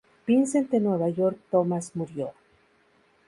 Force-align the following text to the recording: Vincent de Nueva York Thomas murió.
Vincent 0.25 0.67
de 0.71 0.79
Nueva 0.79 1.09
York 1.09 1.37
Thomas 1.51 1.95
murió. 1.95 2.33